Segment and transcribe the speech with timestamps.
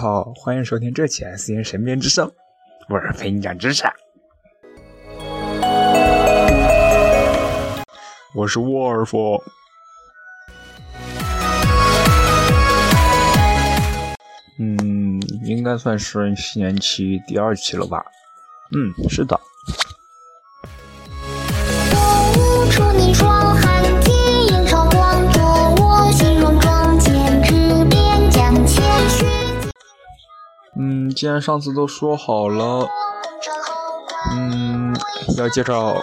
[0.00, 2.32] 好，欢迎收听这期 S N 神边之声，
[2.88, 3.84] 我是陪你讲知识，
[8.34, 9.38] 我是沃尔夫。
[14.58, 18.02] 嗯，应该算是新年期第二期了吧？
[18.72, 19.38] 嗯，是的。
[31.10, 32.86] 嗯，既然上次都说好了，
[34.32, 34.96] 嗯，
[35.36, 36.00] 要介绍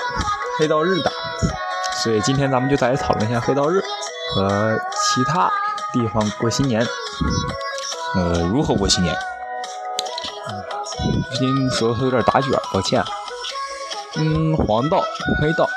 [0.60, 1.10] 黑道日的，
[2.04, 3.82] 所以今天咱们就再来讨论一下黑道日
[4.36, 5.50] 和其他
[5.94, 6.86] 地方过新年，
[8.16, 9.16] 呃，如何过新年。
[11.30, 13.02] 最近舌头有点打卷，抱歉。
[14.18, 15.02] 嗯，黄道、
[15.42, 15.70] 黑道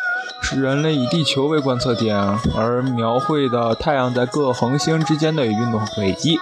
[0.43, 2.17] 是人类以地球为观测点
[2.57, 6.37] 而描绘的太阳在各恒星之间的运动轨迹。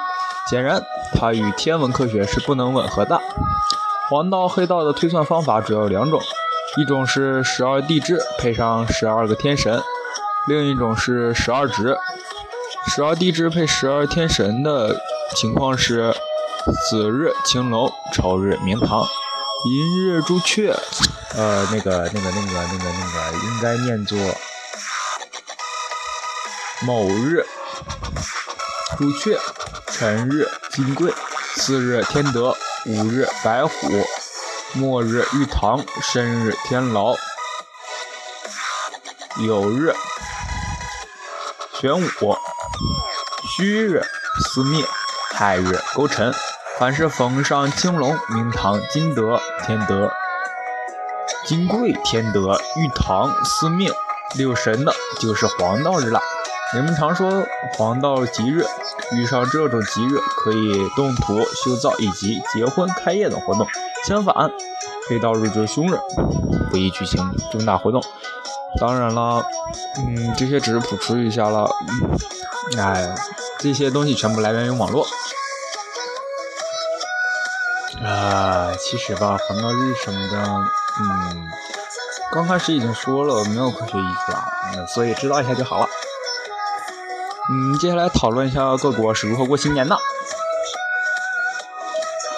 [0.49, 0.83] 显然，
[1.15, 3.21] 它与天文科学是不能吻合的。
[4.11, 6.21] 黄道、黑道的推算方法主要有两种，
[6.77, 9.83] 一种是十二地支配上十二个天神，
[10.47, 11.97] 另一种是十二值。
[12.87, 14.99] 十二地支配十二天神的
[15.37, 16.15] 情况是：
[16.89, 19.07] 子日青龙，丑日明堂，
[19.69, 20.75] 寅日朱雀。
[21.35, 24.19] 呃，那个、那个、那个、那个、那个，应该念作
[26.87, 27.45] 某日
[28.97, 29.39] 朱雀。
[29.91, 30.47] 辰日
[30.79, 31.13] 金贵，
[31.57, 33.73] 次日天德，五日白虎，
[34.75, 37.17] 末日玉堂，申日天牢，
[39.39, 39.93] 酉日
[41.81, 42.37] 玄武，
[43.57, 44.05] 戌日
[44.45, 44.85] 司灭，
[45.35, 46.33] 亥日勾陈。
[46.79, 50.13] 凡是逢上青龙、明堂、金德、天德、
[51.45, 53.93] 金贵、天德、玉堂、司命
[54.37, 56.23] 六神的，就是黄道日了。
[56.75, 57.47] 人们常说
[57.77, 58.65] 黄道吉日。
[59.13, 63.67] 遇上这种吉日，可以动土、修造以及结婚、开业等活动。
[64.05, 64.35] 相反，
[65.09, 65.99] 黑道日就是凶日，
[66.71, 68.03] 不宜举行重大活动。
[68.79, 69.43] 当然了，
[69.97, 71.71] 嗯，这些只是普出一下了。
[72.77, 73.15] 哎，
[73.59, 75.07] 这些东西全部来源于网络。
[78.05, 80.37] 啊，其实吧，黄道日什么的，
[81.01, 81.49] 嗯，
[82.31, 84.33] 刚开始已经说了没有科学依据
[84.79, 85.89] 了，所以知道一下就好了。
[87.51, 89.97] 嗯，接下来讨论一下各国是如何过新年的。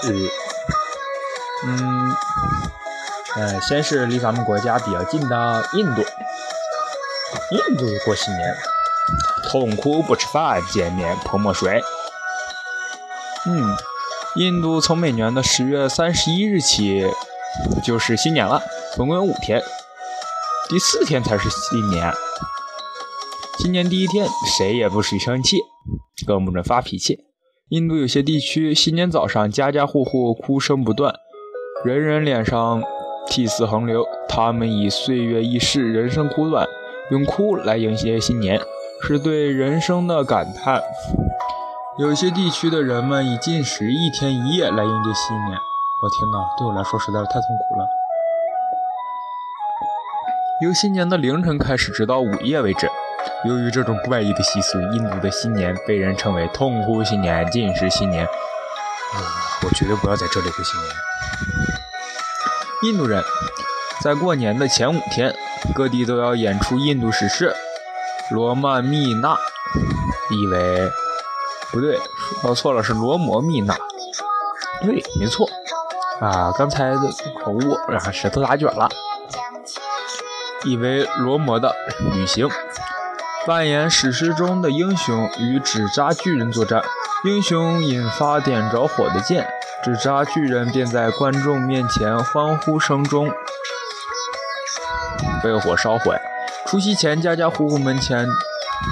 [0.05, 0.29] 嗯，
[1.67, 2.17] 嗯
[3.37, 6.03] 呃，先是离咱们国家比较近的印度，
[7.51, 8.57] 印度过新年，
[9.51, 11.83] 痛哭不吃饭，见面泼墨水。
[13.47, 13.77] 嗯，
[14.37, 17.05] 印度从每年的十月三十一日起
[17.83, 18.63] 就是新年了，
[18.95, 19.61] 总共有五天，
[20.69, 22.13] 第四天才是新年。
[23.63, 24.27] 新年第一天，
[24.57, 25.59] 谁也不许生气，
[26.27, 27.27] 更不准发脾气。
[27.69, 31.15] 印度有些地区，新年早上家家户户哭声不断，
[31.85, 32.83] 人人脸上
[33.29, 34.03] 涕泗横流。
[34.27, 36.67] 他们以岁月易逝，人生苦短，
[37.11, 38.59] 用哭来迎接新年，
[39.03, 40.81] 是对人生的感叹。
[41.99, 45.59] 有些地区的人们以禁食一天一夜来迎接新年。
[46.03, 47.87] 我天哪，对我来说实在是太痛苦了。
[50.65, 52.89] 由新年的凌晨开始，直到午夜为止。
[53.45, 58.25] 由于这种怪异的习俗，印度的新年被人称为“痛哭新年”“进食新年”。
[58.27, 59.19] 啊，
[59.65, 60.93] 我绝对不要在这里过新年。
[62.85, 63.23] 印度人
[64.01, 65.35] 在过年的前五天，
[65.75, 67.55] 各地都要演出印度史诗
[68.35, 69.35] 《罗曼密娜》，
[70.31, 70.91] 意为
[71.73, 71.99] 不对，
[72.43, 73.77] 说错了，是罗摩密娜。
[74.83, 75.49] 对，没错。
[76.21, 77.01] 啊，刚才的
[77.43, 78.89] 口误，啊，舌头打卷了。
[80.65, 81.75] 意为罗摩的
[82.13, 82.49] 旅行。
[83.51, 86.81] 扮演史诗中的英雄与纸扎巨人作战，
[87.25, 89.45] 英雄引发点着火的剑，
[89.83, 93.29] 纸扎巨人便在观众面前欢呼声中
[95.43, 96.17] 被火烧毁。
[96.65, 98.25] 除夕前，家家户户门前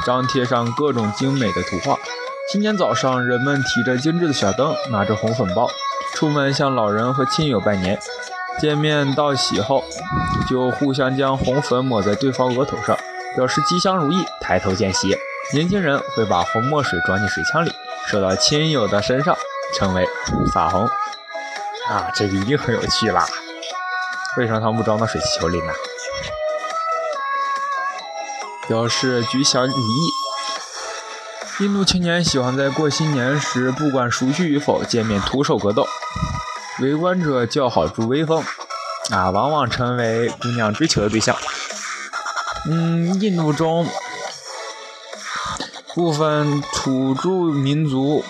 [0.05, 1.97] 张贴上各种精美的图画。
[2.51, 5.69] 新年早上，人们提着精致的小灯，拿着红粉包，
[6.17, 7.97] 出门向老人和亲友拜年。
[8.61, 9.85] 见面道喜后，
[10.51, 12.99] 就互相将红粉抹在对方额头上。
[13.39, 15.17] 表示吉祥如意，抬头见喜。
[15.53, 17.73] 年轻人会把红墨水装进水枪里，
[18.09, 19.37] 射到亲友的身上，
[19.77, 20.05] 称为
[20.53, 20.85] 撒红。
[21.89, 23.25] 啊，这个一定很有趣啦！
[24.39, 25.73] 为什么他们不装到水气球里呢？
[28.67, 30.11] 表示吉祥如意。
[31.61, 35.87] 印度青年喜欢在过新年时，不管熟悉与否，见面徒手格斗，
[36.81, 38.43] 围观者叫好助威风，
[39.13, 41.37] 啊，往往成为姑娘追求的对象。
[42.71, 43.87] 嗯，印度中
[45.95, 48.23] 部分土著民族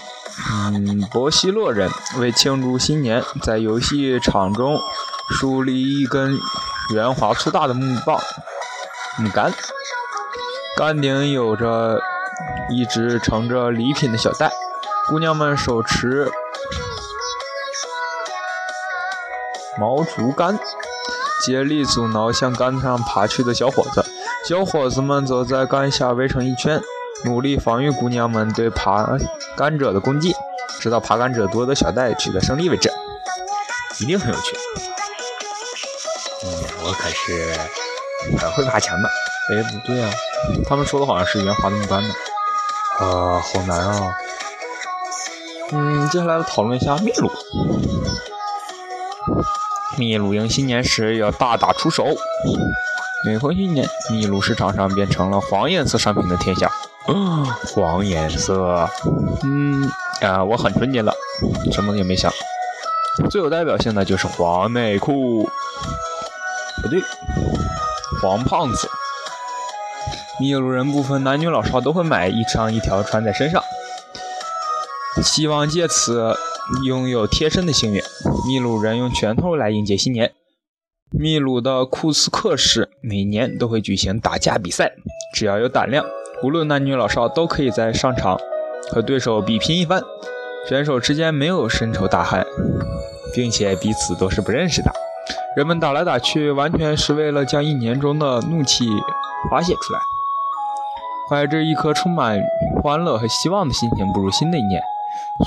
[0.49, 4.79] 嗯，波西洛人为庆祝新年，在游戏场中
[5.39, 6.39] 树立一根
[6.95, 8.21] 圆滑粗大的木棒、
[9.19, 9.53] 木杆，
[10.77, 12.01] 杆顶有着
[12.71, 14.53] 一只盛着礼品的小袋，
[15.09, 16.31] 姑娘们手持
[19.81, 20.57] 毛竹竿，
[21.45, 24.08] 竭力阻挠向杆上爬去的小伙子。
[24.49, 26.81] 小伙子们则在杆下围成一圈，
[27.27, 29.07] 努力防御姑娘们对爬
[29.55, 30.35] 杆者的攻击，
[30.81, 32.91] 直到爬杆者夺得小袋取得胜利为止。
[34.01, 34.57] 一定很有趣。
[36.47, 36.49] 嗯，
[36.83, 39.11] 我可是很会爬墙的。
[39.51, 40.11] 哎，不对啊，
[40.67, 42.15] 他们说的好像是圆滑的木杆呢。
[43.01, 44.15] 啊，好难啊。
[45.73, 47.31] 嗯，接下来讨论一下秘鲁。
[49.99, 52.07] 秘鲁迎新年时要大打出手。
[53.27, 56.71] 每逢新年，秘鲁市场上便成了黄颜色商品的天下。
[57.75, 58.89] 黄颜色，
[59.43, 61.13] 嗯啊，我很纯洁了，
[61.73, 62.33] 什么也没想。
[63.29, 65.51] 最有代表性的就是黄内裤，
[66.83, 67.03] 不对，
[68.23, 68.89] 黄胖子。
[70.39, 73.61] 秘鲁人不分男女老少都会买一长一条穿在身上，
[75.25, 76.37] 希望借此
[76.85, 78.01] 拥有贴身的幸运。
[78.47, 80.33] 秘鲁人用拳头来迎接新年。
[81.11, 84.93] 秘鲁的库斯克市每年都会举行打架比赛，
[85.35, 86.05] 只要有胆量，
[86.43, 88.39] 无论男女老少都可以在上场
[88.91, 90.03] 和对手比拼一番。
[90.69, 92.45] 选手之间没有深仇大恨，
[93.35, 94.93] 并且彼此都是不认识的。
[95.57, 98.87] 人们打来打去，完全是为了将一年中的怒气
[99.51, 100.01] 发泄出来，
[101.31, 102.39] 怀着一颗充满
[102.83, 104.83] 欢乐和希望的心情步入新的一年。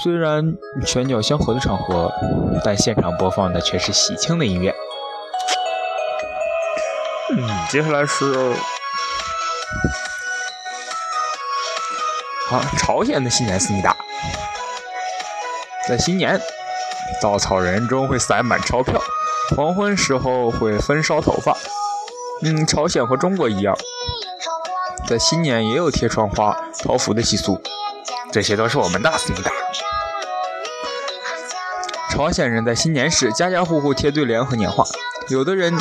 [0.02, 0.56] 虽然
[0.88, 2.12] 拳脚相合的场合，
[2.66, 4.74] 但现场播放的却是喜庆的音乐。
[7.38, 8.54] 嗯，接下来是
[12.50, 13.96] 好朝鲜的新年思密达，
[15.88, 16.38] 在新年，
[17.22, 19.02] 稻草人中会塞满钞票，
[19.56, 21.56] 黄昏时候会焚烧头发。
[22.44, 23.78] 嗯，朝鲜和中国一样，
[25.08, 26.54] 在新年也有贴窗花、
[26.84, 27.62] 桃符的习俗，
[28.34, 29.52] 这些都是我们的思密达。
[32.10, 34.84] 朝鲜人在新年时，家家户户贴对联和年画，
[35.30, 35.74] 有的人。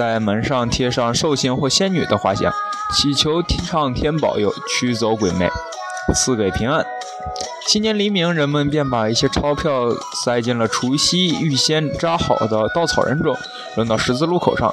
[0.00, 2.50] 在门上贴上寿星或仙女的画像，
[2.94, 5.46] 祈求上天保佑，驱走鬼魅，
[6.14, 6.82] 赐给平安。
[7.68, 9.90] 新年黎明，人们便把一些钞票
[10.24, 13.36] 塞进了除夕预先扎好的稻草人中，
[13.76, 14.72] 扔到十字路口上，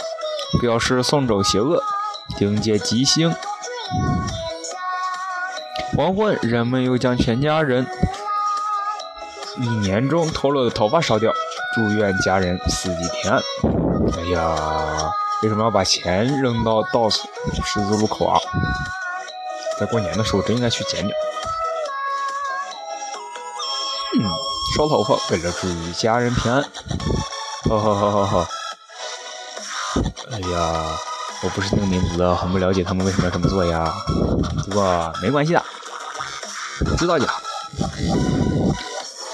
[0.61, 1.83] 表示送走邪恶，
[2.39, 3.29] 迎接吉星。
[5.97, 7.85] 黄昏，人们又将全家人
[9.59, 11.33] 一年中脱落的头发烧掉，
[11.75, 13.41] 祝愿家人四季平安。
[14.15, 15.11] 哎呀，
[15.41, 17.27] 为什么要把钱扔到稻草
[17.65, 18.39] 十字路口啊？
[19.79, 21.13] 在过年的时候真应该去捡点。
[24.15, 24.23] 嗯，
[24.75, 26.63] 烧头发为了祝家人平安。
[27.69, 28.47] 好好好好好。
[30.31, 30.97] 哎呀，
[31.43, 33.93] 我不是那个民族的，很不了解他们为什么要这么做呀。
[34.65, 35.63] 不过没关系的，
[36.97, 37.41] 知道就好。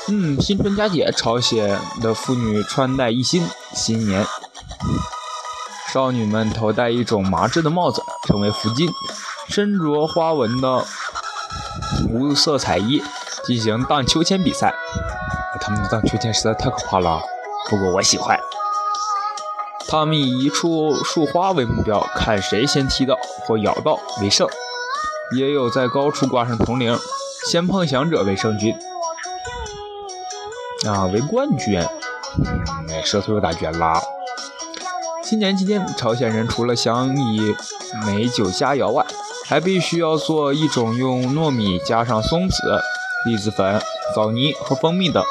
[0.10, 4.26] 嗯，新春佳节，朝鲜的妇女穿戴一新，新年。
[5.92, 8.90] 少女们头戴一种麻质的帽子，称为福晋，
[9.50, 10.86] 身着花纹的
[12.10, 13.04] 无色彩衣，
[13.46, 14.74] 进行荡秋千比赛。
[15.62, 17.22] 他们的荡秋千实在太可怕了，
[17.70, 18.40] 不过我喜欢。
[19.88, 24.48] 他们以一束树花为目标，看谁先踢到或咬到为胜。
[25.38, 26.98] 也有在高处挂上铜铃，
[27.48, 28.76] 先碰响者为胜军。
[30.88, 31.80] 啊，为冠军。
[32.40, 34.02] 嗯，舌头又打卷啦。
[35.34, 37.56] 新年期间，朝鲜人除了想以
[38.06, 39.04] 美酒佳肴外，
[39.48, 42.56] 还必须要做一种用糯米加上松子、
[43.26, 43.82] 栗子粉、
[44.16, 45.24] 枣泥和蜂蜜等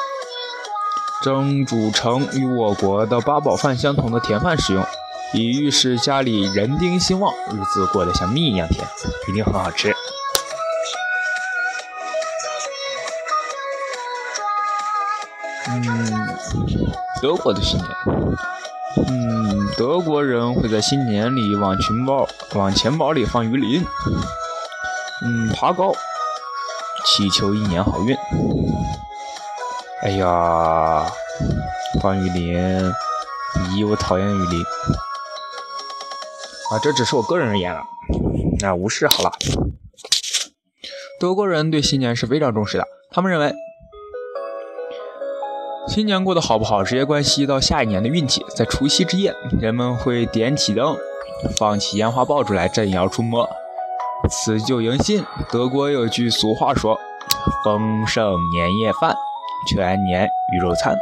[1.23, 4.85] 蒸煮成与我国的八宝饭相同的甜饭食用，
[5.31, 8.85] 以预示家里人丁兴旺，日子过得像蜜一样甜，
[9.29, 9.95] 一定很好吃。
[15.69, 16.27] 嗯，
[17.21, 17.87] 德国的新年。
[18.95, 23.83] 嗯，德国人会在新年里往钱包往钱包里放鱼鳞，
[25.23, 25.91] 嗯，爬高，
[27.05, 28.15] 祈求一年好运。
[30.03, 31.05] 哎呀，
[32.01, 32.93] 放鱼鳞，
[33.71, 34.63] 咦，我讨厌鱼鳞。
[36.71, 37.81] 啊，这只是我个人而言了，
[38.59, 39.31] 那无视好了。
[41.19, 43.53] 德国人对新年是非常重视的，他们认为。
[45.85, 48.43] 新年过得好不好，直接关系到下一年的运气。
[48.55, 50.95] 在除夕之夜，人们会点起灯，
[51.57, 53.47] 放起烟花爆竹来镇妖除魔，
[54.29, 55.23] 辞旧迎新。
[55.51, 56.97] 德国有句俗话说
[57.65, 59.13] ：“丰盛年夜饭，
[59.67, 60.95] 全年鱼肉餐。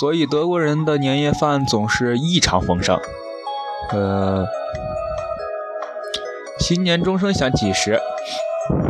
[0.00, 2.98] 所以德国人的年夜饭总是异常丰盛。
[3.90, 4.44] 呃，
[6.58, 8.00] 新年钟声响起时，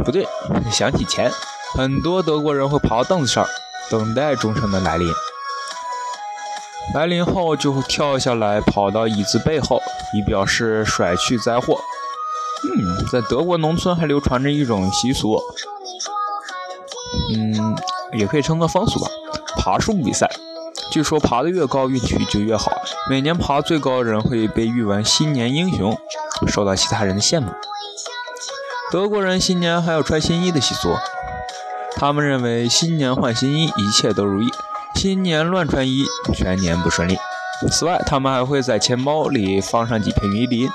[0.03, 0.27] 不对，
[0.73, 1.31] 响起前，
[1.77, 3.45] 很多德国人会爬到凳子上，
[3.91, 5.09] 等待钟声的来临。
[6.95, 9.81] 来临后就会跳下来，跑到椅子背后，
[10.13, 11.79] 以表示甩去灾祸。
[12.63, 15.39] 嗯，在德国农村还流传着一种习俗，
[17.35, 17.77] 嗯，
[18.13, 19.11] 也可以称作风俗吧，
[19.57, 20.31] 爬树比赛。
[20.91, 22.71] 据说爬得越高，运气就越好。
[23.11, 25.99] 每年爬最高的人会被誉为新年英雄，
[26.47, 27.51] 受到其他人的羡慕。
[28.93, 30.95] 德国人新年还有穿新衣的习俗，
[32.05, 34.49] 他们认为新年换新衣，一切都如意；
[34.95, 37.17] 新年乱穿衣，全年不顺利。
[37.73, 40.69] 此外，他们还会在钱包里放上几片鱼鳞，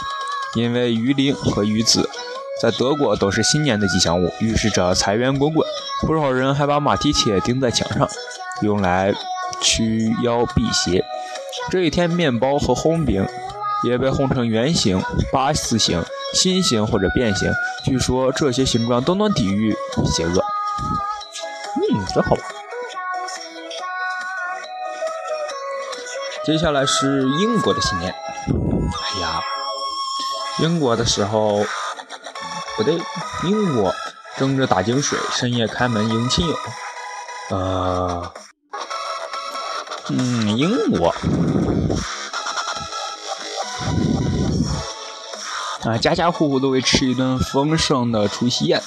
[0.56, 2.10] 因为鱼鳞和鱼籽
[2.60, 5.64] 在德国都是新年的吉祥物，预示着财源滚滚。
[6.08, 8.10] 不少人还把马蹄铁钉在墙上，
[8.64, 9.14] 用来。
[9.62, 11.04] 驱妖辟邪，
[11.70, 13.24] 这一天面包和烘饼
[13.84, 15.00] 也被烘成圆形、
[15.32, 16.02] 八字形、
[16.34, 17.52] 心形或者变形。
[17.84, 20.42] 据说这些形状都能抵御邪恶。
[21.92, 22.42] 嗯，真好玩。
[26.46, 28.12] 接下来是英国的新年。
[28.12, 29.42] 哎呀，
[30.60, 31.64] 英国的时候
[32.76, 33.00] 不对，
[33.44, 33.94] 英国
[34.38, 36.56] 争着打井水，深夜开门迎亲友。
[37.50, 38.34] 呃。
[40.12, 41.14] 嗯，英国
[45.84, 48.82] 啊，家家户户都会吃一顿丰盛的除夕宴。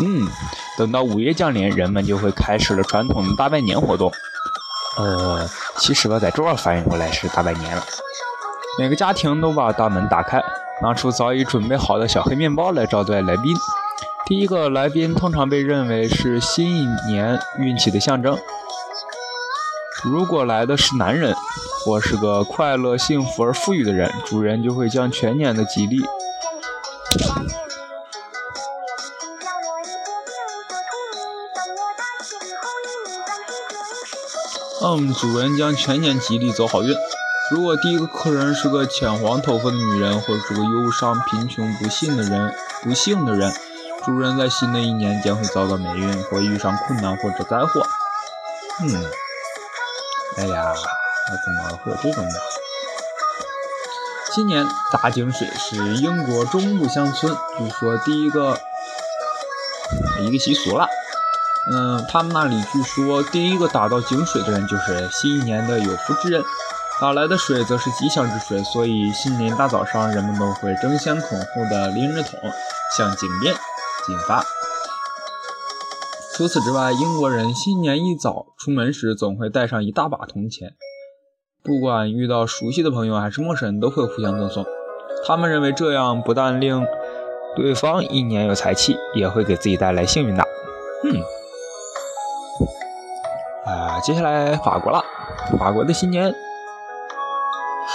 [0.00, 0.28] 嗯，
[0.76, 4.12] 等到午夜降临，人们就会开始了传统的大拜年活动。
[4.96, 7.82] 呃，其实吧，在这儿反应过来是大拜年了。
[8.78, 10.40] 每个家庭都把大门打开，
[10.82, 13.56] 拿出早已准备好的小黑面包来招待来宾。
[14.26, 18.38] 第一个来宾通常被认为是新一年运气的象征。
[20.04, 21.34] 如果来的是男人，
[21.84, 25.96] 或是个快乐、幸福而富裕的人，主人就会将全年的吉利，
[34.90, 36.96] 嗯，主人将全年吉利走好运。
[37.50, 43.52] 如果第一个客人是个浅黄头发的女人，或者是个忧伤、贫穷、不幸的人，不幸的人，
[44.06, 47.86] 主人在新的一年将会遭到霉运，或遇上困难或者灾祸。
[48.82, 49.04] 嗯。
[50.38, 52.26] 哎呀，怎么会有这种？
[54.34, 58.58] 今年大井水是英国中部乡村，据说第一个
[60.22, 60.88] 一个习俗了。
[61.70, 66.42] 嗯，他们那里据说第一个打到井水的人就是新一年的有福之人，
[67.00, 72.40] 打来的水则是吉祥之水，所以新年大早上人们都会争先恐后的拎着桶
[72.96, 73.54] 向井边
[74.06, 74.42] 进发。
[76.34, 80.74] 除此之外，英国人新年一早出门时总会带上一大把铜钱，
[81.62, 84.64] 不管遇到熟悉的朋友还是陌生人，都会互相赠送。
[85.26, 86.86] 他们认为这样不但令
[87.56, 90.46] 对方一年有财气，也会给自己带来幸运的。
[91.04, 91.20] 嗯，
[93.68, 95.04] 啊，接下来法国了。
[95.58, 96.34] 法国的新年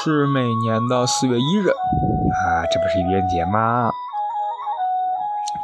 [0.04, 1.70] 是每年的四月一日。
[1.70, 3.90] 啊，这不是愚人节吗？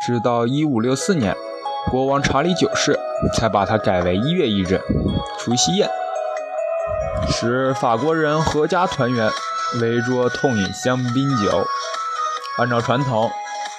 [0.01, 1.35] 直到一五六四年。
[1.91, 2.99] 国王查理九世
[3.33, 4.81] 才把它改为一月一日，
[5.39, 5.89] 除夕夜，
[7.27, 9.31] 使法国人阖家团圆，
[9.81, 11.65] 围桌痛饮香槟酒。
[12.57, 13.31] 按照传统，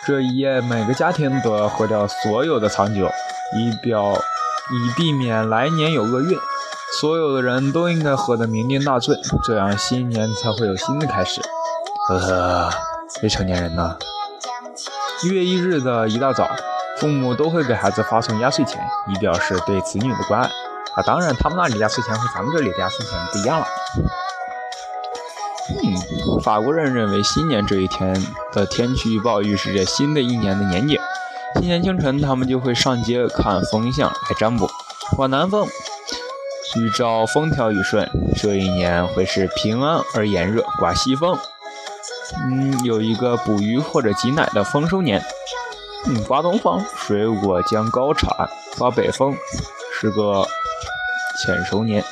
[0.07, 3.07] 这一夜每个家庭都要喝掉所有的藏酒，
[3.55, 4.15] 以表
[4.73, 6.39] 以避免来年有厄运。
[7.01, 11.41] 所有的人都应该喝得酩酊大醉，这样新年才会有新的开始。
[12.09, 12.71] 呵呵，
[13.23, 13.97] 未成年人呢？
[15.23, 16.49] 一月一日的一大早。
[16.99, 20.47] 父母都会给孩子发送压岁钱，以表示对子女的关爱。
[20.95, 23.67] 啊，当然，他们那里压岁钱和咱们这里的压岁钱不一样了。
[25.83, 28.15] 嗯，法国人认为新年这一天
[28.53, 31.01] 的天气预报预示着新的一年的年景。
[31.61, 34.67] 新年清晨，他们就会上街看风向来占卜。
[35.15, 35.69] 刮南风，
[36.77, 41.39] 预兆风调雨顺，这一年会是平安而炎热；刮西风，
[42.47, 45.23] 嗯，有一个捕鱼或者挤奶的丰收年。
[46.07, 48.31] 嗯，刮东风，水果将高产；
[48.79, 49.37] 刮北风，
[50.01, 50.47] 是个
[51.45, 52.03] 欠收年。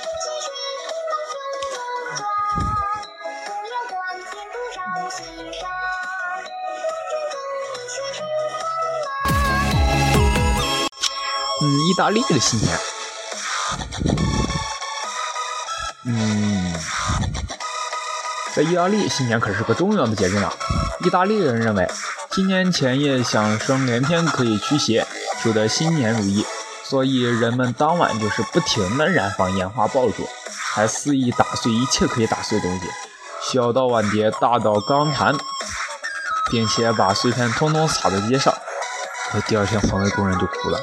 [11.98, 12.78] 意大利的新年。
[16.04, 16.72] 嗯，
[18.54, 20.48] 在意大利，新年可是个重要的节日呢。
[21.04, 21.90] 意大利人认为。
[22.30, 25.04] 新年前夜响声连天可以驱邪，
[25.42, 26.46] 求得新年如意，
[26.84, 30.24] 所以人们当晚就是不停的燃放烟花爆竹，
[30.72, 32.86] 还肆意打碎一切可以打碎的东西，
[33.50, 35.34] 小到碗碟，大到钢坛，
[36.48, 38.54] 并且把碎片通通撒在街上。
[39.32, 40.78] 可第二天环卫工人就哭了。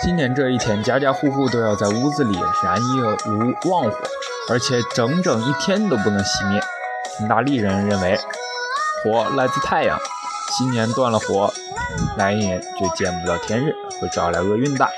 [0.00, 3.98] 新年这一天，家家户户都要在屋子里燃一炉旺火，
[4.48, 6.60] 而且整整一天都不能熄灭。
[7.20, 8.16] 意大利人认为，
[9.02, 9.98] 火来自太阳，
[10.56, 11.52] 新年断了火，
[12.16, 14.88] 来年就见不到天日，会招来厄运的。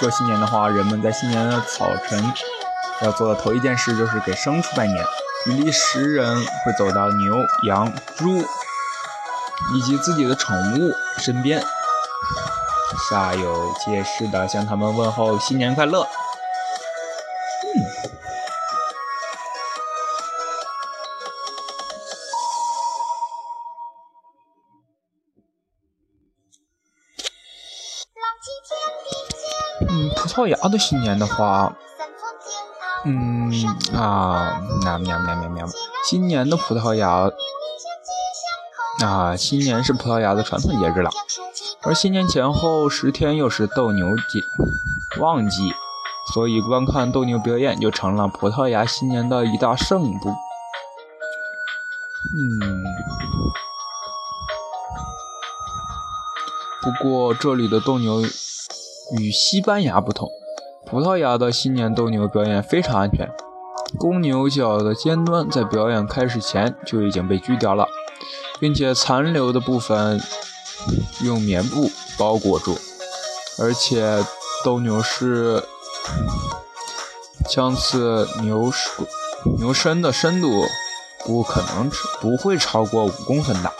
[0.00, 2.32] 过新年的话，人们在新年的早晨
[3.02, 5.04] 要做的头一件事就是给牲畜拜年。
[5.44, 7.34] 比利时人会走到牛、
[7.66, 8.42] 羊、猪
[9.74, 11.62] 以及自己的宠物身边，
[13.10, 16.06] 煞有介事的向他们问候新年快乐。
[30.40, 31.76] 嗯，葡萄牙的新年的话，
[33.04, 33.52] 嗯
[33.94, 35.66] 啊，喵喵喵喵喵，
[36.08, 37.30] 新年的葡萄牙
[39.04, 41.10] 啊，新年是葡萄牙的传统节日了，
[41.82, 44.42] 而新年前后十天又是斗牛节
[45.20, 45.74] 旺季，
[46.32, 50.34] 所以观看斗牛表演就成了葡萄牙新年的一大盛度。
[52.32, 52.84] 嗯，
[56.80, 58.22] 不过这里的斗牛。
[59.18, 60.28] 与西班牙不同，
[60.86, 63.28] 葡萄牙的新年斗牛表演非常安全，
[63.98, 67.88] 公牛角的尖端在表演开始前就已经被锯掉了，
[68.60, 70.20] 并且残留的部分
[71.24, 72.78] 用棉布包裹住，
[73.60, 74.24] 而且
[74.64, 75.64] 斗牛士
[77.48, 78.72] 枪刺牛
[79.58, 80.48] 牛身的深度
[81.24, 83.72] 不可能不会超过五公分的。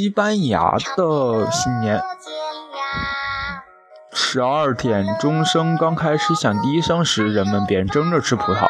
[0.00, 2.00] 西班牙的新年，
[4.14, 8.66] 十二点钟声刚开始响第一声时，人们便争着吃葡萄。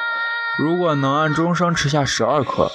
[0.59, 2.69] 如果能按钟声吃下十二颗，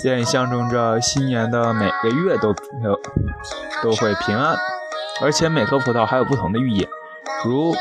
[0.00, 2.62] 便象征着新年的每个月都平
[3.82, 4.56] 都会平安。
[5.20, 6.88] 而且每颗葡萄还有不同的寓意，
[7.44, 7.74] 如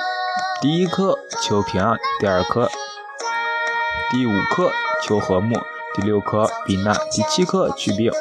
[0.61, 2.67] 第一颗求平安，第二颗、
[4.09, 4.71] 第五颗
[5.03, 5.55] 求和睦，
[5.93, 8.11] 第六颗避难，第七颗祛病。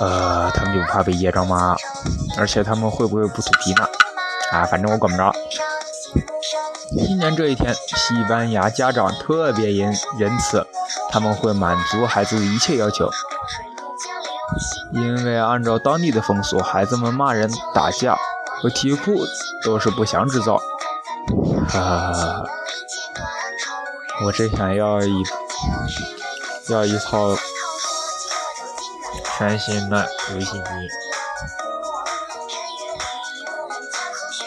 [0.00, 1.76] 呃，他们就不怕被噎着吗？
[2.36, 3.86] 而且他们会不会不吐皮呢？
[4.52, 5.32] 啊，反正我管不着。
[6.98, 10.66] 新年这一天，西班牙家长特别仁仁慈，
[11.10, 13.08] 他们会满足孩子的一切要求。
[14.92, 18.16] 因为按照当地的风俗，孩子们骂人、打架
[18.60, 19.16] 和啼哭
[19.64, 20.60] 都是不祥之兆。
[21.72, 22.44] 啊，
[24.24, 25.22] 我真想要一
[26.68, 27.34] 要一套。
[29.46, 30.64] 全新的游戏机。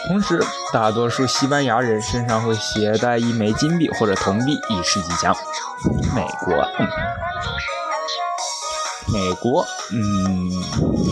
[0.08, 5.36] 同时，大多数西班牙人身上会携带一枚金币或者铜币以示吉祥。
[6.16, 6.56] 美国，
[9.12, 10.50] 美国，嗯，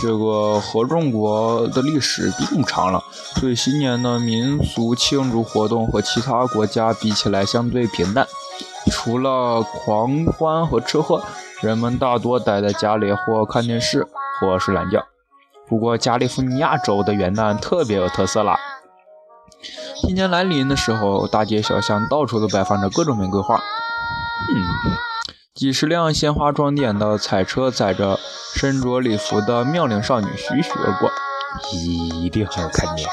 [0.01, 3.05] 这个合众国的历史并不长了，
[3.37, 8.27] 所以新年的民俗庆祝活动和其他国家比起来相对平淡，
[8.91, 11.23] 除了狂欢和吃喝。
[11.63, 14.07] 人们大多待在家里或看电视，
[14.41, 15.07] 或睡懒觉。
[15.67, 18.59] 不过，加利福尼亚州的元旦特别有特色啦。
[19.97, 23.57] 新年来临的时候，大街小巷到处都摆放着各种玫瑰花。
[23.57, 24.63] 嗯，
[25.55, 28.19] 几十辆鲜花装点的彩车载着
[28.55, 31.11] 身着礼服的妙龄少女徐徐而过，
[31.73, 33.09] 一定很有看点。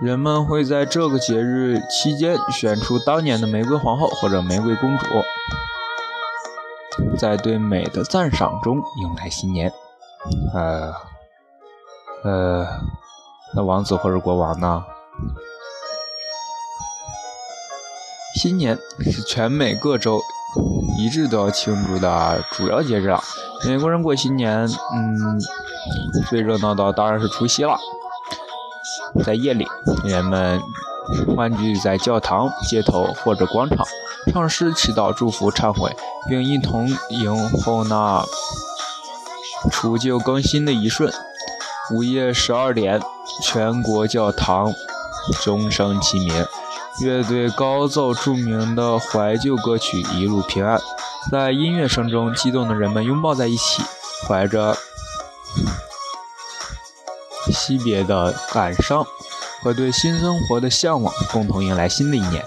[0.00, 5.06] 人们会在这个节日期间选出当年的玫瑰皇后或者玫瑰公主。
[7.18, 9.72] 在对美的赞赏中迎来新年，
[10.52, 10.92] 呃，
[12.24, 12.66] 呃，
[13.54, 14.84] 那王子或者国王呢？
[18.34, 20.20] 新年是全美各州
[20.98, 23.22] 一致都要庆祝的主要节日了。
[23.66, 25.40] 美国人过新年，嗯，
[26.28, 27.78] 最热闹的当然是除夕了。
[29.24, 29.66] 在夜里，
[30.04, 30.60] 人们
[31.34, 33.86] 欢聚在教堂、街头或者广场。
[34.36, 35.96] 唱诗、祈祷、祝福、忏悔，
[36.28, 38.22] 并一同迎候那
[39.72, 41.10] 除旧更新的一瞬。
[41.90, 43.00] 午夜十二点，
[43.42, 44.74] 全国教堂
[45.42, 46.46] 钟声齐鸣，
[47.00, 50.78] 乐队高奏著名的怀旧歌曲《一路平安》。
[51.32, 53.82] 在音乐声中，激动的人们拥抱在一起，
[54.28, 54.76] 怀着
[57.50, 59.02] 惜别的感伤
[59.62, 62.44] 和对新生活的向往，共同迎来新的一年。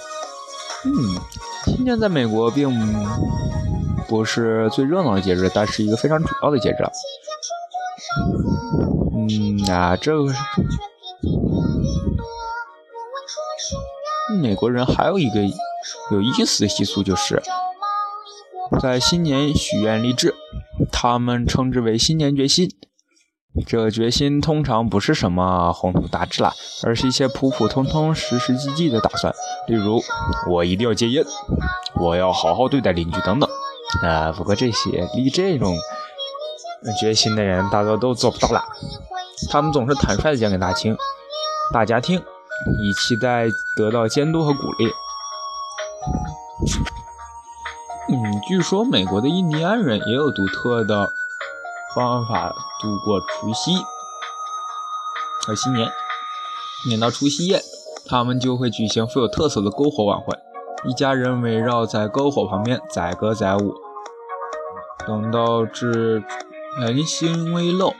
[0.85, 1.19] 嗯，
[1.89, 2.69] 新年在美国并
[4.07, 6.75] 不是最热闹的节日，但是一个非常主要的节日。
[9.11, 10.31] 嗯啊，这个
[14.39, 15.41] 美国人还有一个
[16.11, 17.41] 有意思的习俗，就是
[18.79, 20.35] 在新年许愿立志，
[20.91, 22.69] 他们称之为新年决心。
[23.67, 29.33] 这决心通常不是什么宏图大志啦，而是一些普普通通、实实际际的打算，
[29.67, 30.01] 例如
[30.49, 31.25] 我一定要戒烟，
[31.95, 33.49] 我要好好对待邻居等等。
[34.03, 35.75] 啊，不过这些立这种
[37.01, 38.63] 决心的人，大多都做不到啦。
[39.49, 40.95] 他们总是坦率的讲给大听，
[41.73, 44.85] 大家听，以期待得到监督和鼓励。
[48.09, 51.13] 嗯，据说美国的印第安人也有独特的。
[51.95, 53.83] 方法度过除夕
[55.45, 55.91] 和新年。
[56.87, 57.61] 每到除夕夜，
[58.07, 60.37] 他们就会举行富有特色的篝火晚会，
[60.85, 63.75] 一家人围绕在篝火旁边载歌载舞。
[65.07, 66.23] 等到至
[66.79, 67.93] 人心微露，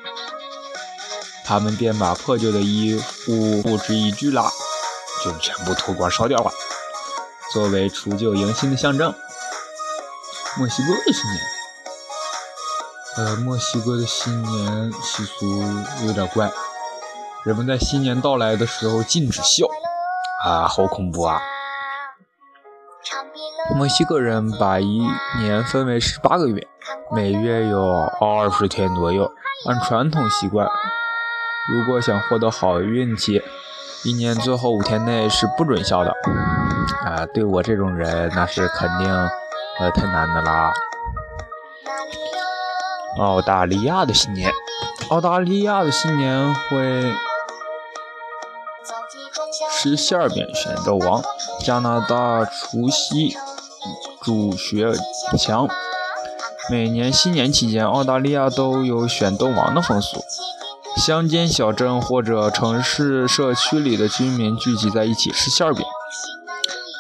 [1.44, 4.50] 他们便把破旧的衣服付之一炬啦，
[5.26, 6.52] 就全部脱光烧掉了，
[7.52, 9.14] 作为除旧迎新的象征。
[10.58, 11.59] 墨西哥的新年。
[13.18, 15.46] 呃，墨西哥的新年习俗
[16.06, 16.50] 有点怪，
[17.44, 19.66] 人们在新年到来的时候禁止笑，
[20.46, 21.42] 啊，好恐怖啊！
[23.76, 25.02] 墨西哥人把一
[25.42, 26.66] 年分为十八个月，
[27.12, 27.82] 每月有
[28.22, 29.30] 二十天左右。
[29.68, 30.66] 按传统习惯，
[31.74, 33.42] 如果想获得好运气，
[34.06, 36.14] 一年最后五天内是不准笑的。
[37.06, 39.14] 啊，对我这种人，那是肯定
[39.80, 40.72] 呃太难的啦。
[43.20, 44.50] 澳大利亚的新年，
[45.10, 47.14] 澳大利亚的新年会
[49.78, 51.22] 吃馅饼、选豆王。
[51.60, 53.36] 加拿大除夕
[54.22, 54.94] 主学
[55.38, 55.68] 强。
[56.72, 60.24] 每年新年期间，澳大利亚都有选豆王的风俗。
[60.96, 65.86] 乡间小镇或者城市社区里的居民聚集在一起吃馅饼，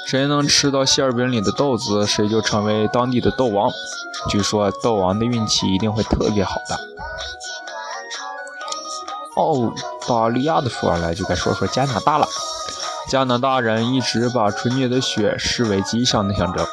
[0.06, 3.72] 谁能吃到馅饼里的豆子，谁就成为当地的豆王。
[4.28, 6.80] 据说斗王的运气一定会特别好的。
[9.36, 9.72] 澳
[10.08, 12.28] 大利亚的说完了，就该说说加拿大了。
[13.08, 16.66] 加拿大人一直把春节的雪视为吉祥的象征。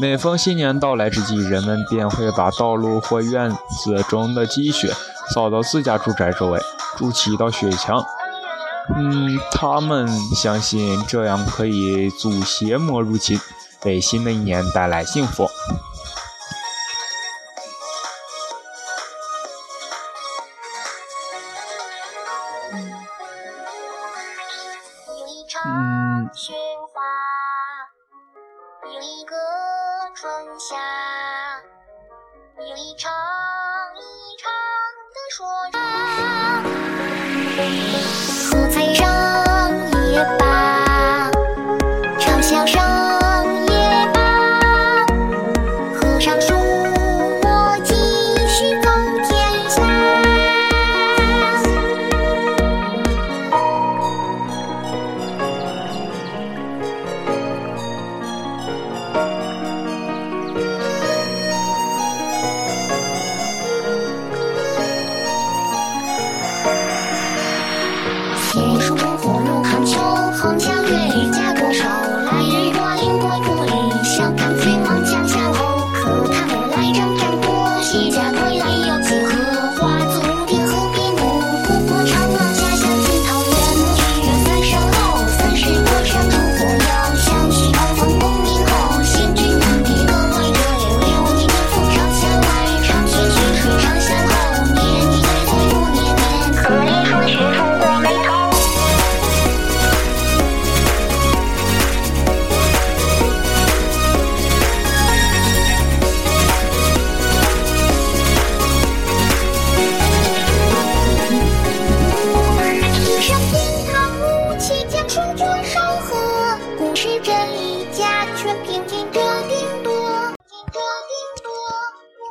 [0.00, 4.92] 每逢新年到来之际，人们便会把道路或院子中的积雪
[5.34, 6.60] 扫到自家住宅周围，
[6.96, 8.04] 筑起一道雪墙。
[8.96, 13.38] 嗯，他们相信这样可以阻邪魔入侵，
[13.84, 15.48] 为新的一年带来幸福。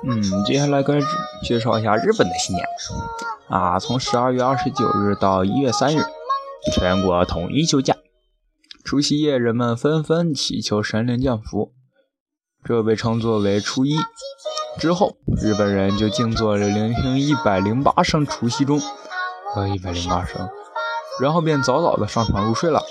[0.09, 0.99] 嗯，接下来该
[1.43, 2.65] 介绍一下日本的新年
[3.47, 6.01] 啊，从十二月二十九日到一月三日，
[6.73, 7.95] 全国统一休假。
[8.83, 11.73] 除夕夜，人们纷纷祈求神灵降福，
[12.63, 13.97] 这被称作为初一。
[14.79, 18.81] 之后，日本人就静坐着聆听一百零八声除夕钟，
[19.55, 20.49] 呃，一百零八声，
[21.21, 22.81] 然后便早早的上床入睡了。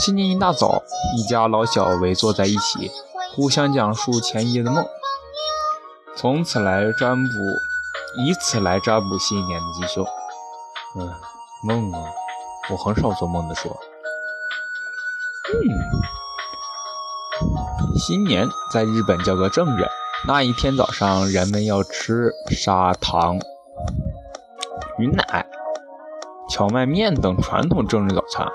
[0.00, 0.82] 新年一大早，
[1.16, 2.90] 一家老小围坐在一起，
[3.34, 4.84] 互相讲述前一夜的梦。
[6.16, 7.30] 从此来占卜，
[8.16, 10.04] 以此来占卜新年的吉凶。
[10.96, 11.12] 嗯，
[11.62, 12.02] 梦啊，
[12.70, 13.74] 我很少做梦的说。
[15.52, 15.58] 嗯，
[17.96, 19.88] 新年在日本叫做正月，
[20.26, 23.38] 那一天早上人们要吃砂糖、
[24.98, 25.46] 云奶、
[26.50, 28.46] 荞麦面等传统正日早餐，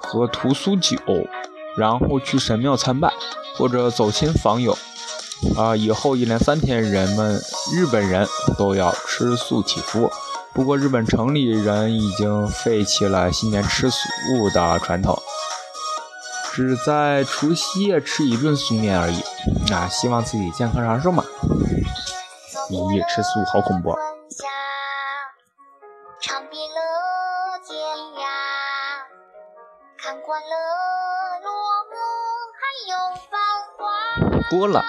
[0.00, 0.96] 喝屠苏酒，
[1.76, 3.12] 然后去神庙参拜
[3.56, 4.76] 或者走亲访友。
[5.56, 5.74] 啊！
[5.76, 7.40] 以后一连三天，人们
[7.74, 8.26] 日本人
[8.58, 10.10] 都要吃素祈福。
[10.52, 13.98] 不过，日本城里人已经废弃了新年吃素
[14.52, 15.20] 的传统，
[16.52, 19.22] 只在除夕夜吃一顿素面而已。
[19.72, 21.24] 啊，希望自己健康长寿嘛！
[22.70, 23.94] 咦，吃素好恐怖！
[34.50, 34.84] 波兰，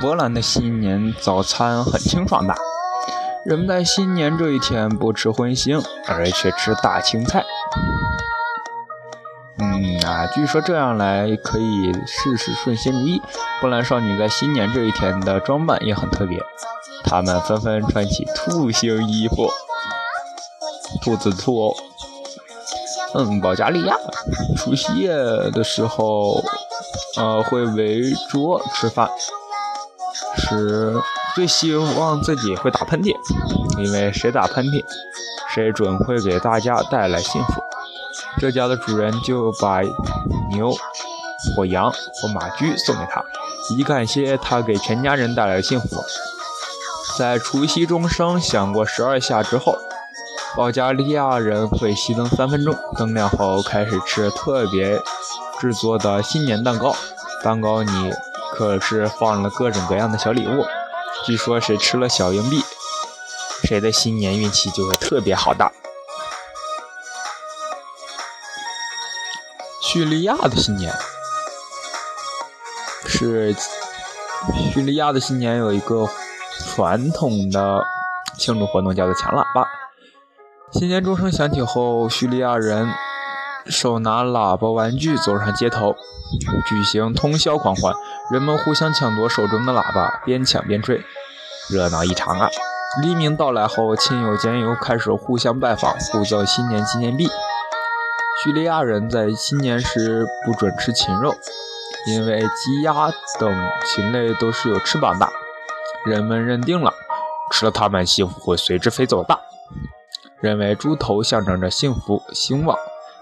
[0.00, 2.54] 波兰的新年早餐很清爽的，
[3.44, 7.44] 人们在新年这一天不吃荤腥，而且吃大青菜。
[9.58, 13.22] 嗯啊，据说这样来可以事事顺心如意。
[13.60, 16.38] 波兰少女在新年这一天的装扮也很特别，
[17.04, 19.50] 她们纷纷穿起兔形衣服，
[21.02, 21.74] 兔子兔哦。
[23.14, 23.96] 嗯，保加利亚，
[24.56, 25.08] 除夕夜
[25.52, 26.42] 的时候。
[27.18, 29.08] 呃，会围桌吃饭，
[30.36, 30.94] 是
[31.34, 33.14] 最希望自己会打喷嚏，
[33.78, 34.84] 因为谁打喷嚏，
[35.54, 37.62] 谁准会给大家带来幸福。
[38.38, 39.80] 这家的主人就把
[40.52, 40.74] 牛
[41.54, 43.24] 或羊或马驹送给他，
[43.76, 46.02] 以感谢他给全家人带来幸福。
[47.18, 49.76] 在除夕钟声响过十二下之后，
[50.56, 55.00] 保加利亚人会熄灯三分钟，灯亮后开始吃特别。
[55.58, 56.94] 制作的新年蛋糕，
[57.42, 57.90] 蛋糕里
[58.56, 60.64] 可是放了各种各样的小礼物。
[61.24, 62.62] 据说谁吃了小硬币，
[63.64, 65.70] 谁的新年运气就会特别好的。
[69.82, 70.92] 叙利亚的新年
[73.06, 73.54] 是
[74.72, 76.08] 叙利亚的新年有一个
[76.58, 77.84] 传统的
[78.36, 79.66] 庆祝活动，叫做抢喇叭。
[80.72, 82.88] 新年钟声响起后，叙利亚人。
[83.68, 85.94] 手拿喇叭玩具走上街头，
[86.66, 87.92] 举行通宵狂欢，
[88.30, 91.02] 人们互相抢夺手中的喇叭，边抢边吹，
[91.70, 92.48] 热闹异常啊！
[93.02, 97.28] 黎明到来后，亲友间又开始互相拜访，互赠新年纪念币。
[98.42, 101.34] 叙利亚人在新年时不准吃禽肉，
[102.06, 105.28] 因为鸡鸭等禽类都是有翅膀的，
[106.04, 106.92] 人们认定了
[107.50, 109.40] 吃了它们，幸福会随之飞走的。
[110.40, 112.76] 认为猪头象征着幸福兴旺。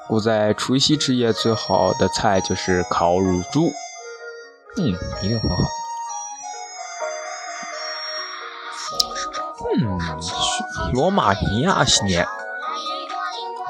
[0.07, 3.73] 故在除夕之夜，最好的菜就是烤乳猪。
[4.77, 4.87] 嗯，
[5.23, 5.57] 一定很好。
[9.77, 9.99] 嗯，
[10.93, 12.27] 罗马尼亚新年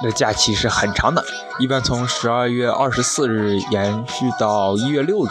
[0.02, 1.24] 的假期是很长的，
[1.58, 5.30] 一般从十二月二十四日延续到一月六日。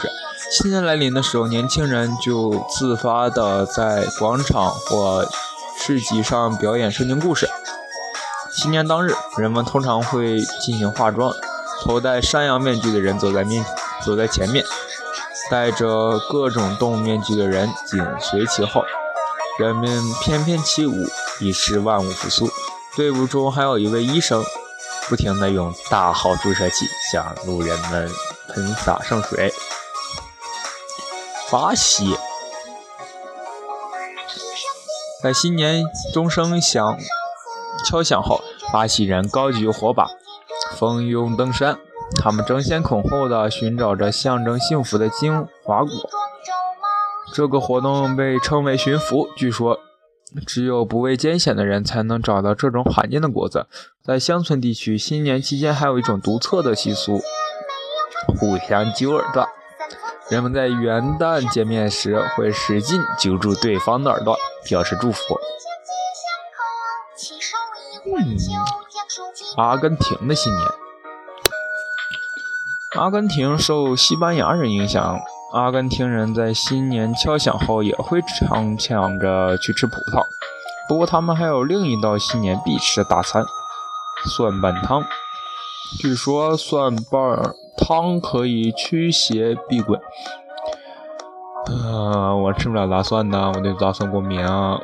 [0.51, 5.27] 新年来临的时候，年轻人就自发的在广场或
[5.77, 7.49] 市集上表演圣经故事。
[8.55, 11.33] 新年当日，人们通常会进行化妆，
[11.81, 13.65] 头戴山羊面具的人走在面
[14.05, 14.63] 走在前面，
[15.49, 18.83] 戴着各种动物面具的人紧随其后。
[19.59, 20.93] 人们翩翩起舞，
[21.39, 22.49] 以示万物复苏。
[22.95, 24.43] 队伍中还有一位医生，
[25.09, 28.09] 不停地用大号注射器向路人们
[28.49, 29.51] 喷洒圣水。
[31.51, 32.15] 巴西，
[35.21, 36.97] 在新年钟声响。
[37.85, 40.07] 敲响后，巴西人高举火把，
[40.75, 41.77] 蜂拥登山。
[42.21, 45.89] 他们争先恐后地寻找着象征幸福的金华果。
[47.33, 49.27] 这个活动被称为寻福。
[49.35, 49.79] 据说，
[50.45, 53.65] 只有不畏艰险的人才能找到这种罕见的果子。
[54.03, 57.19] 在乡村地区，新年期间还有一种独特的习俗——
[58.39, 59.47] 互相揪耳朵。
[60.29, 65.19] 人们在元旦见面时会使劲揪住对方的耳朵，表示祝福。
[68.05, 68.37] 嗯，
[69.57, 70.67] 阿根廷的新年。
[72.95, 75.19] 阿根廷受西班牙人影响，
[75.53, 80.25] 阿根廷人在新年敲响后也会常抢着去吃葡萄。
[80.87, 83.45] 不过他们还有另一道新年必吃的大餐——
[84.27, 85.03] 蒜瓣汤。
[85.99, 89.97] 据说蒜瓣汤可以驱邪避鬼。
[91.65, 94.79] 呃，我吃不了大蒜的，我对大蒜过敏啊。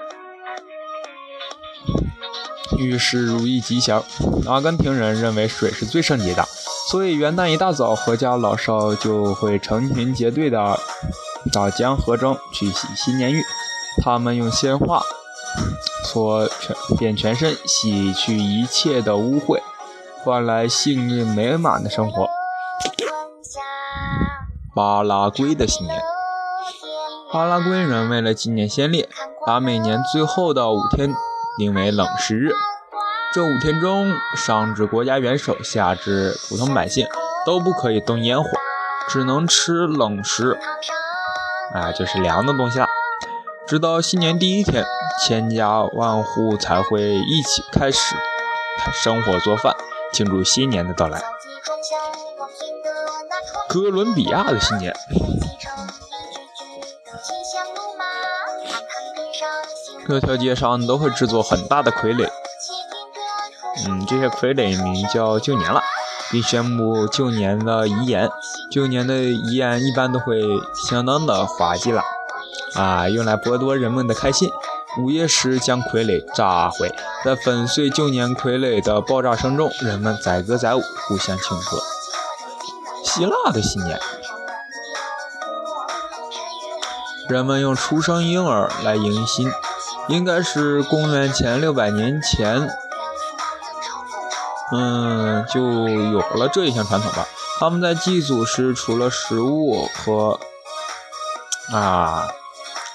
[2.78, 4.04] 遇事如意吉祥。
[4.48, 6.46] 阿根廷人认为水是最圣洁的。
[6.90, 10.80] 所以元旦一大早，阖家老少就会成群结队的
[11.54, 13.44] 到江河中去洗新年浴。
[14.04, 15.04] 他们用鲜花
[16.06, 19.60] 搓全遍全身，洗去一切的污秽，
[20.24, 22.28] 换来幸运美满的生活。
[24.74, 26.00] 巴拉圭的新年，
[27.34, 29.10] 巴拉圭人为了纪念先烈，
[29.46, 31.14] 把每年最后的五天
[31.60, 32.52] 定为冷食日。
[33.32, 37.08] 这五天中，上至国家元首，下至普通百姓，
[37.46, 38.50] 都不可以动烟火，
[39.08, 40.58] 只能吃冷食，
[41.76, 42.88] 啊，就是凉的东西了。
[43.68, 44.84] 直到新年第一天，
[45.24, 48.16] 千家万户才会一起开始
[49.04, 49.76] 生火做饭，
[50.12, 51.22] 庆祝新年的到来。
[53.68, 54.92] 哥伦比亚的新年，
[60.10, 62.28] 各条街上都会制作很大的傀儡。
[63.86, 65.80] 嗯，这些傀儡名叫旧年了，
[66.32, 68.28] 并宣布旧年的遗言。
[68.72, 70.42] 旧年的遗言一般都会
[70.90, 72.02] 相当的滑稽了，
[72.74, 74.50] 啊，用来博得人们的开心。
[74.98, 76.92] 午夜时将傀儡炸毁，
[77.24, 81.78] 在粉碎旧年傀儡的爆炸声中，人们载歌载舞，互相庆贺。
[83.04, 84.00] 希腊的新年，
[87.30, 89.52] 人们用出生婴儿来迎新，
[90.10, 92.70] 应该是公元前六百年前。
[94.72, 97.28] 嗯，就有了这一项传统吧。
[97.60, 100.40] 他们在祭祖时，除了食物和
[101.74, 102.28] 啊，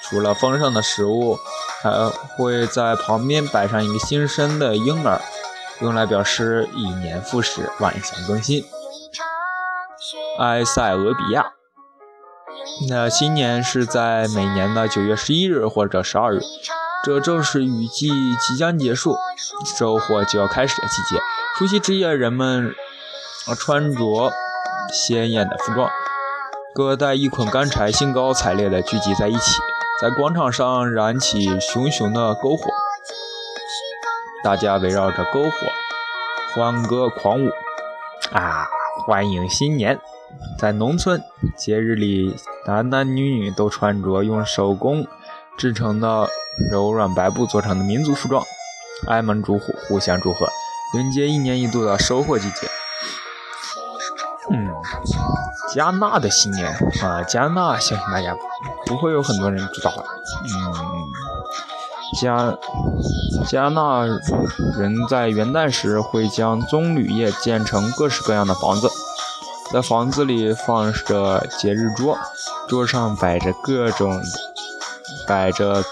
[0.03, 1.39] 除了丰盛的食物，
[1.83, 1.91] 还
[2.37, 5.21] 会在旁边摆上一个新生的婴儿，
[5.81, 8.65] 用来表示以年复始，万象更新。
[10.39, 11.53] 埃塞俄比亚，
[12.89, 16.41] 那新年是在每年的九月十一日或者十二日，
[17.05, 18.09] 这正是雨季
[18.41, 19.19] 即将结束，
[19.77, 21.21] 收获就要开始的季节。
[21.59, 22.75] 除夕之夜，人们
[23.59, 24.33] 穿着
[24.91, 25.91] 鲜艳的服装，
[26.75, 29.61] 各带一捆干柴，兴高采烈地聚集在一起，
[30.01, 32.71] 在广场上燃起熊熊的篝火，
[34.43, 35.51] 大家围绕着篝火
[36.55, 37.51] 欢歌狂舞，
[38.33, 38.67] 啊，
[39.07, 40.01] 欢迎新年！
[40.59, 41.23] 在农村
[41.55, 42.35] 节日里，
[42.67, 45.07] 男男女女都穿着用手工
[45.57, 46.29] 制成的
[46.71, 48.45] 柔软白布做成的民族服装，
[49.07, 50.49] 挨门逐户，互相祝贺。
[50.95, 52.69] 迎接一年一度的收获季节。
[54.51, 54.71] 嗯，
[55.75, 56.69] 加纳的新年
[57.03, 58.37] 啊，加纳相信大家
[58.87, 59.93] 不会有很多人知道。
[60.45, 60.75] 嗯，
[62.21, 62.57] 加
[63.49, 64.05] 加纳
[64.77, 68.89] 人在元旦时会将棕榈叶建成各式各样的房子，
[69.73, 72.19] 在房子里放着节日桌，
[72.69, 74.23] 桌上摆着各种
[75.27, 75.85] 摆着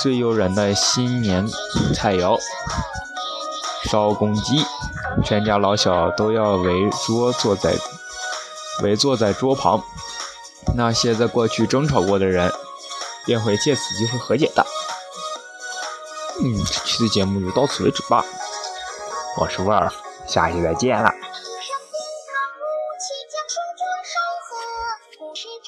[0.00, 1.46] 最诱人的新年
[1.94, 2.38] 菜肴。
[3.90, 4.64] 烧公鸡，
[5.24, 7.74] 全家老小都要围桌坐在
[8.82, 9.82] 围坐在桌旁。
[10.74, 12.50] 那些在过去争吵过的人，
[13.26, 14.66] 便会借此机会和解的。
[16.42, 18.24] 嗯，这期的节目就到此为止吧。
[19.38, 19.92] 我是味儿，
[20.26, 21.12] 下期再见了。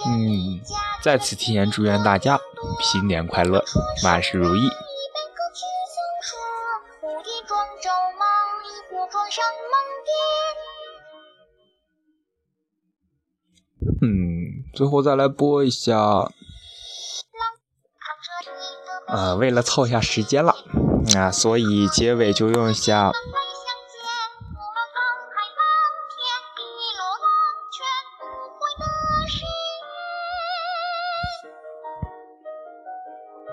[0.06, 0.60] 嗯，
[1.02, 2.40] 再次提前祝愿大家
[2.80, 3.64] 新年快乐，
[4.04, 4.68] 万事如意。
[14.02, 15.96] 嗯，最后再来播一下，
[19.06, 20.54] 呃，为了凑一下时间了，
[21.16, 23.12] 啊，所以结尾就用一下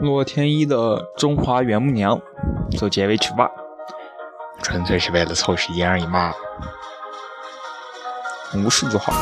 [0.04, 0.76] 洛天依的
[1.18, 2.20] 《中华元木娘》
[2.78, 3.50] 做结尾曲吧，
[4.62, 6.34] 纯粹是为了凑时间而已嘛，
[8.54, 9.14] 无视就好。